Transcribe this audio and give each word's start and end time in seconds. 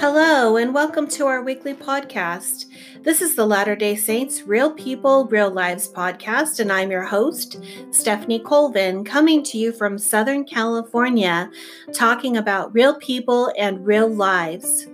Hello, 0.00 0.56
and 0.56 0.72
welcome 0.72 1.06
to 1.08 1.26
our 1.26 1.42
weekly 1.42 1.74
podcast. 1.74 2.64
This 3.02 3.20
is 3.20 3.36
the 3.36 3.44
Latter 3.44 3.76
day 3.76 3.94
Saints 3.96 4.44
Real 4.44 4.72
People, 4.72 5.26
Real 5.26 5.50
Lives 5.50 5.92
podcast, 5.92 6.58
and 6.58 6.72
I'm 6.72 6.90
your 6.90 7.02
host, 7.02 7.62
Stephanie 7.90 8.38
Colvin, 8.38 9.04
coming 9.04 9.42
to 9.42 9.58
you 9.58 9.72
from 9.72 9.98
Southern 9.98 10.44
California, 10.44 11.50
talking 11.92 12.38
about 12.38 12.72
real 12.72 12.94
people 12.94 13.52
and 13.58 13.84
real 13.84 14.08
lives. 14.08 14.86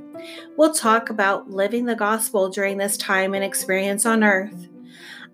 We'll 0.57 0.75
talk 0.75 1.09
about 1.09 1.48
living 1.48 1.84
the 1.84 1.95
gospel 1.95 2.48
during 2.48 2.77
this 2.77 2.96
time 2.96 3.32
and 3.32 3.45
experience 3.45 4.07
on 4.07 4.25
earth. 4.25 4.68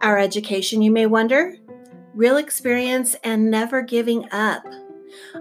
Our 0.03 0.19
education, 0.19 0.83
you 0.83 0.91
may 0.91 1.07
wonder, 1.07 1.57
real 2.13 2.37
experience 2.37 3.17
and 3.25 3.51
never 3.51 3.81
giving 3.81 4.31
up. 4.33 4.65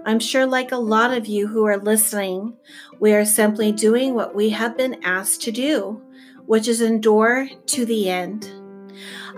I'm 0.04 0.18
sure, 0.18 0.46
like 0.46 0.72
a 0.72 0.76
lot 0.76 1.12
of 1.12 1.26
you 1.26 1.48
who 1.48 1.66
are 1.66 1.78
listening, 1.78 2.54
we 3.00 3.12
are 3.14 3.24
simply 3.24 3.72
doing 3.72 4.14
what 4.14 4.34
we 4.34 4.50
have 4.50 4.76
been 4.76 5.02
asked 5.04 5.42
to 5.42 5.52
do, 5.52 6.02
which 6.46 6.68
is 6.68 6.80
endure 6.80 7.48
to 7.66 7.86
the 7.86 8.10
end. 8.10 8.50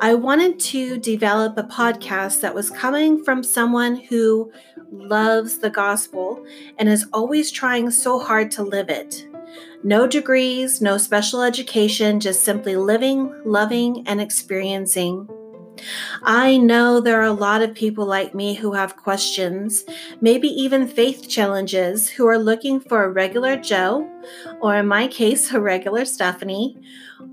I 0.01 0.15
wanted 0.15 0.59
to 0.61 0.99
develop 0.99 1.57
a 1.57 1.63
podcast 1.63 2.41
that 2.41 2.55
was 2.55 2.71
coming 2.71 3.23
from 3.23 3.43
someone 3.43 3.97
who 3.97 4.53
loves 4.91 5.59
the 5.59 5.71
gospel 5.71 6.45
and 6.79 6.89
is 6.89 7.07
always 7.13 7.51
trying 7.51 7.91
so 7.91 8.19
hard 8.19 8.51
to 8.53 8.63
live 8.63 8.89
it. 8.89 9.27
No 9.83 10.07
degrees, 10.07 10.81
no 10.81 10.99
special 10.99 11.43
education, 11.43 12.19
just 12.19 12.43
simply 12.43 12.77
living, 12.77 13.33
loving, 13.45 14.05
and 14.07 14.21
experiencing. 14.21 15.29
I 16.23 16.57
know 16.57 17.01
there 17.01 17.21
are 17.21 17.25
a 17.25 17.33
lot 17.33 17.63
of 17.63 17.75
people 17.75 18.07
like 18.07 18.35
me 18.35 18.55
who 18.55 18.73
have 18.73 18.97
questions, 18.97 19.85
maybe 20.21 20.49
even 20.49 20.87
faith 20.87 21.29
challenges, 21.29 22.09
who 22.09 22.27
are 22.27 22.39
looking 22.39 22.81
for 22.81 23.05
a 23.05 23.11
regular 23.11 23.57
Joe, 23.57 24.09
or 24.61 24.77
in 24.77 24.87
my 24.87 25.09
case, 25.09 25.53
a 25.53 25.61
regular 25.61 26.05
Stephanie, 26.05 26.77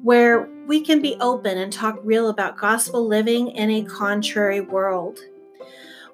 where 0.02 0.50
we 0.68 0.82
can 0.82 1.02
be 1.02 1.16
open 1.20 1.58
and 1.58 1.72
talk 1.72 2.00
real 2.04 2.30
about 2.30 2.58
gospel 2.58 3.08
living 3.08 3.50
in 3.50 3.70
a 3.70 3.84
contrary 3.84 4.62
world. 4.62 5.20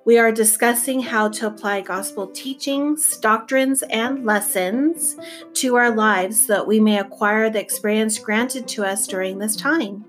We 0.05 0.17
are 0.17 0.31
discussing 0.31 1.01
how 1.01 1.27
to 1.29 1.47
apply 1.47 1.81
gospel 1.81 2.27
teachings, 2.27 3.17
doctrines, 3.17 3.83
and 3.89 4.25
lessons 4.25 5.17
to 5.55 5.75
our 5.75 5.93
lives 5.93 6.47
so 6.47 6.53
that 6.53 6.67
we 6.67 6.79
may 6.79 6.99
acquire 6.99 7.49
the 7.49 7.59
experience 7.59 8.17
granted 8.17 8.69
to 8.69 8.85
us 8.85 9.05
during 9.05 9.37
this 9.37 9.57
time. 9.57 10.05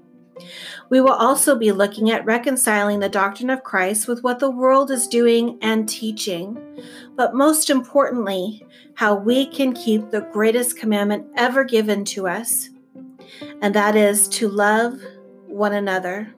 We 0.91 1.01
will 1.01 1.13
also 1.13 1.57
be 1.57 1.73
looking 1.73 2.11
at 2.11 2.25
reconciling 2.25 3.01
the 3.01 3.09
doctrine 3.09 3.51
of 3.51 3.65
Christ 3.65 4.09
with 4.09 4.23
what 4.23 4.39
the 4.39 4.51
world 4.51 4.91
is 4.91 5.07
doing 5.07 5.59
and 5.63 5.89
teaching, 5.89 6.59
but 7.17 7.35
most 7.35 7.71
importantly, 7.71 8.65
how 8.95 9.15
we 9.15 9.47
can 9.47 9.73
keep 9.73 10.11
the 10.11 10.29
greatest 10.33 10.79
commandment 10.79 11.27
ever 11.37 11.65
given 11.65 12.05
to 12.07 12.27
us, 12.27 12.71
and 13.63 13.75
that 13.75 13.97
is 13.97 14.29
to 14.29 14.49
love 14.49 15.01
one 15.47 15.75
another. 15.75 16.35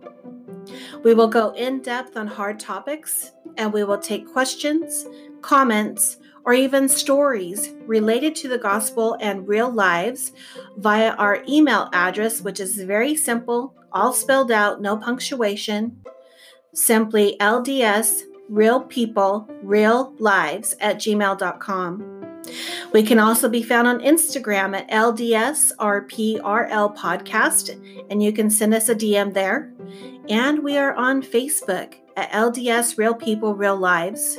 We 1.02 1.14
will 1.14 1.28
go 1.28 1.50
in 1.50 1.80
depth 1.80 2.16
on 2.16 2.26
hard 2.26 2.60
topics, 2.60 3.32
and 3.56 3.72
we 3.72 3.84
will 3.84 3.98
take 3.98 4.32
questions, 4.32 5.06
comments, 5.42 6.16
or 6.44 6.54
even 6.54 6.88
stories 6.88 7.74
related 7.86 8.34
to 8.34 8.48
the 8.48 8.58
gospel 8.58 9.16
and 9.20 9.46
real 9.46 9.70
lives 9.70 10.32
via 10.78 11.10
our 11.12 11.44
email 11.48 11.90
address, 11.92 12.40
which 12.40 12.60
is 12.60 12.76
very 12.76 13.14
simple 13.14 13.74
all 13.92 14.12
spelled 14.12 14.52
out, 14.52 14.80
no 14.80 14.96
punctuation. 14.96 16.00
Simply 16.72 17.36
LDS, 17.40 18.22
real 18.48 18.82
people, 18.82 19.48
real 19.62 20.14
lives 20.18 20.76
at 20.80 20.96
gmail.com. 20.96 22.16
We 22.92 23.02
can 23.02 23.18
also 23.18 23.48
be 23.48 23.62
found 23.62 23.86
on 23.86 24.00
Instagram 24.00 24.76
at 24.76 24.90
LDSRPRL 24.90 26.96
Podcast, 26.96 28.06
and 28.10 28.22
you 28.22 28.32
can 28.32 28.50
send 28.50 28.74
us 28.74 28.88
a 28.88 28.94
DM 28.94 29.34
there. 29.34 29.72
And 30.28 30.62
we 30.62 30.78
are 30.78 30.94
on 30.94 31.22
Facebook 31.22 31.94
LDS 32.16 32.98
Real 32.98 33.14
People, 33.14 33.54
Real 33.54 33.76
Lives. 33.76 34.38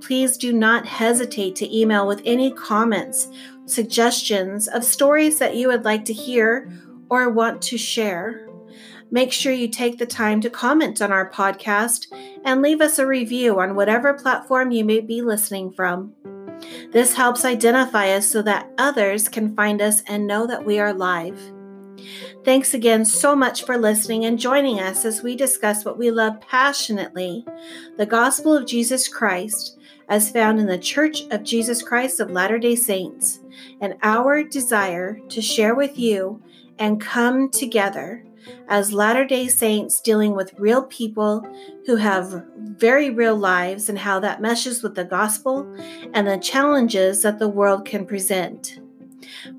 Please 0.00 0.36
do 0.36 0.52
not 0.52 0.86
hesitate 0.86 1.56
to 1.56 1.76
email 1.76 2.06
with 2.06 2.22
any 2.24 2.50
comments, 2.52 3.28
suggestions 3.66 4.68
of 4.68 4.84
stories 4.84 5.38
that 5.38 5.56
you 5.56 5.68
would 5.68 5.84
like 5.84 6.04
to 6.04 6.12
hear 6.12 6.70
or 7.08 7.30
want 7.30 7.62
to 7.62 7.78
share. 7.78 8.48
Make 9.10 9.32
sure 9.32 9.52
you 9.52 9.68
take 9.68 9.98
the 9.98 10.06
time 10.06 10.40
to 10.40 10.50
comment 10.50 11.00
on 11.00 11.12
our 11.12 11.30
podcast 11.30 12.06
and 12.44 12.60
leave 12.60 12.80
us 12.80 12.98
a 12.98 13.06
review 13.06 13.60
on 13.60 13.76
whatever 13.76 14.12
platform 14.14 14.70
you 14.70 14.84
may 14.84 15.00
be 15.00 15.22
listening 15.22 15.72
from. 15.72 16.14
This 16.92 17.14
helps 17.14 17.44
identify 17.44 18.10
us 18.10 18.26
so 18.26 18.42
that 18.42 18.70
others 18.78 19.28
can 19.28 19.54
find 19.54 19.80
us 19.80 20.02
and 20.06 20.26
know 20.26 20.46
that 20.46 20.64
we 20.64 20.78
are 20.78 20.92
live. 20.92 21.40
Thanks 22.44 22.74
again 22.74 23.04
so 23.04 23.34
much 23.34 23.64
for 23.64 23.78
listening 23.78 24.24
and 24.24 24.38
joining 24.38 24.80
us 24.80 25.04
as 25.04 25.22
we 25.22 25.36
discuss 25.36 25.84
what 25.84 25.98
we 25.98 26.10
love 26.10 26.40
passionately 26.40 27.44
the 27.96 28.06
gospel 28.06 28.56
of 28.56 28.66
Jesus 28.66 29.08
Christ, 29.08 29.78
as 30.08 30.30
found 30.30 30.60
in 30.60 30.66
the 30.66 30.78
Church 30.78 31.22
of 31.30 31.42
Jesus 31.42 31.82
Christ 31.82 32.20
of 32.20 32.30
Latter 32.30 32.58
day 32.58 32.76
Saints, 32.76 33.40
and 33.80 33.96
our 34.02 34.42
desire 34.42 35.18
to 35.28 35.40
share 35.40 35.74
with 35.74 35.98
you 35.98 36.42
and 36.78 37.00
come 37.00 37.48
together 37.48 38.24
as 38.68 38.92
Latter 38.92 39.24
day 39.24 39.48
Saints 39.48 40.00
dealing 40.00 40.34
with 40.34 40.58
real 40.58 40.82
people 40.84 41.46
who 41.86 41.96
have 41.96 42.44
very 42.56 43.10
real 43.10 43.36
lives 43.36 43.88
and 43.88 43.98
how 43.98 44.20
that 44.20 44.42
meshes 44.42 44.82
with 44.82 44.94
the 44.94 45.04
gospel 45.04 45.72
and 46.12 46.26
the 46.26 46.38
challenges 46.38 47.22
that 47.22 47.38
the 47.38 47.48
world 47.48 47.84
can 47.84 48.04
present. 48.04 48.80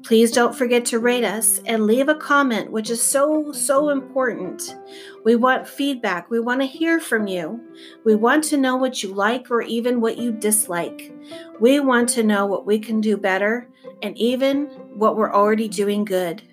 Please 0.03 0.31
don't 0.31 0.56
forget 0.56 0.86
to 0.86 1.00
rate 1.00 1.24
us 1.24 1.59
and 1.66 1.86
leave 1.86 2.09
a 2.09 2.16
comment, 2.16 2.72
which 2.72 2.90
is 2.90 3.02
so, 3.02 3.52
so 3.52 3.90
important. 3.90 4.76
We 5.24 5.36
want 5.36 5.68
feedback. 5.68 6.30
We 6.30 6.40
want 6.40 6.62
to 6.62 6.68
hear 6.68 7.00
from 7.00 7.28
you. 7.28 7.62
We 8.03 8.16
want 8.16 8.44
to 8.46 8.58
know 8.58 8.76
what 8.76 9.03
you 9.03 9.14
like 9.14 9.50
or 9.50 9.62
even 9.62 10.02
what 10.02 10.18
you 10.18 10.31
dislike. 10.31 11.14
We 11.59 11.80
want 11.80 12.09
to 12.09 12.24
know 12.24 12.46
what 12.46 12.66
we 12.66 12.80
can 12.80 13.02
do 13.02 13.18
better 13.18 13.70
and 14.02 14.18
even 14.18 14.66
what 14.94 15.16
we're 15.16 15.34
already 15.34 15.68
doing 15.68 16.06
good. 16.06 16.44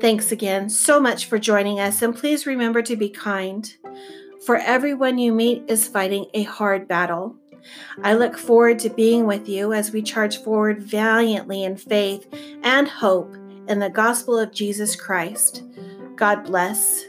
Thanks 0.00 0.32
again 0.32 0.68
so 0.68 1.00
much 1.00 1.26
for 1.26 1.38
joining 1.38 1.80
us, 1.80 2.02
and 2.02 2.14
please 2.14 2.46
remember 2.46 2.82
to 2.82 2.96
be 2.96 3.08
kind. 3.08 3.72
For 4.44 4.56
everyone 4.56 5.18
you 5.18 5.32
meet 5.32 5.64
is 5.68 5.88
fighting 5.88 6.26
a 6.34 6.42
hard 6.42 6.86
battle. 6.86 7.36
I 8.02 8.14
look 8.14 8.36
forward 8.36 8.78
to 8.80 8.90
being 8.90 9.26
with 9.26 9.48
you 9.48 9.72
as 9.72 9.92
we 9.92 10.02
charge 10.02 10.38
forward 10.42 10.82
valiantly 10.82 11.64
in 11.64 11.76
faith 11.76 12.26
and 12.62 12.88
hope 12.88 13.34
in 13.68 13.78
the 13.78 13.90
gospel 13.90 14.38
of 14.38 14.52
Jesus 14.52 14.96
Christ. 14.96 15.62
God 16.16 16.44
bless. 16.44 17.04